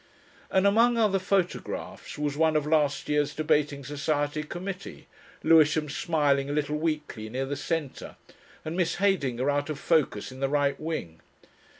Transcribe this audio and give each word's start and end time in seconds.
And 0.49 0.65
among 0.65 0.97
other 0.97 1.19
photographs 1.19 2.17
was 2.17 2.35
one 2.35 2.55
of 2.55 2.65
last 2.65 3.07
year's 3.07 3.35
Debating 3.35 3.85
Society 3.85 4.41
Committee, 4.41 5.07
Lewisham 5.43 5.89
smiling 5.89 6.49
a 6.49 6.53
little 6.53 6.77
weakly 6.77 7.29
near 7.29 7.45
the 7.45 7.55
centre, 7.55 8.15
and 8.65 8.75
Miss 8.75 8.95
Heydinger 8.95 9.51
out 9.51 9.69
of 9.69 9.77
focus 9.77 10.31
in 10.31 10.39
the 10.39 10.49
right 10.49 10.79
wing. 10.79 11.19